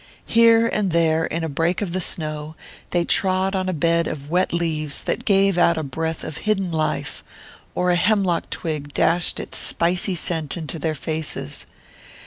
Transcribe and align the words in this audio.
Here 0.25 0.65
and 0.67 0.89
there, 0.91 1.25
in 1.25 1.43
a 1.43 1.47
break 1.47 1.79
of 1.79 1.93
the 1.93 2.01
snow, 2.01 2.55
they 2.89 3.05
trod 3.05 3.55
on 3.55 3.69
a 3.69 3.71
bed 3.71 4.07
of 4.07 4.31
wet 4.31 4.51
leaves 4.51 5.03
that 5.03 5.25
gave 5.25 5.59
out 5.59 5.77
a 5.77 5.83
breath 5.83 6.23
of 6.23 6.37
hidden 6.37 6.71
life, 6.71 7.23
or 7.75 7.91
a 7.91 7.95
hemlock 7.95 8.49
twig 8.49 8.95
dashed 8.95 9.39
its 9.39 9.59
spicy 9.59 10.15
scent 10.15 10.57
into 10.57 10.79
their 10.79 10.95
faces. 10.95 11.67